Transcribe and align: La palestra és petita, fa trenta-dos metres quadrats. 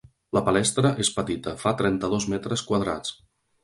La 0.37 0.41
palestra 0.47 0.93
és 1.05 1.13
petita, 1.19 1.55
fa 1.67 1.77
trenta-dos 1.85 2.29
metres 2.37 2.69
quadrats. 2.73 3.19